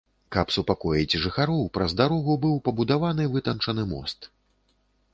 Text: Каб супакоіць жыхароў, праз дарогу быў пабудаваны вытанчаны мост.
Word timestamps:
Каб 0.35 0.53
супакоіць 0.55 1.19
жыхароў, 1.25 1.61
праз 1.79 1.95
дарогу 2.01 2.39
быў 2.47 2.57
пабудаваны 2.71 3.31
вытанчаны 3.37 3.89
мост. 3.97 4.19